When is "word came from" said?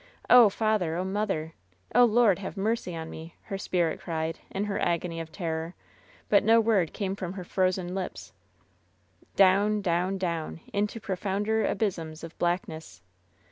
6.59-7.33